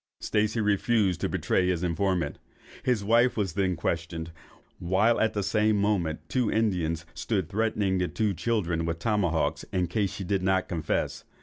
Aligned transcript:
Stacey 0.19 0.59
refused 0.59 1.21
to 1.21 1.29
betray 1.29 1.67
his 1.67 1.83
informant. 1.83 2.39
His 2.81 3.03
wife 3.03 3.37
was 3.37 3.53
then 3.53 3.75
questioned, 3.75 4.31
while 4.79 5.19
at 5.21 5.33
the 5.33 5.43
same 5.43 5.77
moment 5.79 6.27
two 6.27 6.49
Indians 6.49 7.05
stood 7.13 7.49
threatening 7.49 7.99
the 7.99 8.07
two 8.07 8.33
children 8.33 8.83
with 8.85 8.97
tomahawks 8.97 9.61
in 9.71 9.85
case 9.85 10.11
she 10.11 10.23
did 10.23 10.41
not 10.41 10.67
confess. 10.67 11.23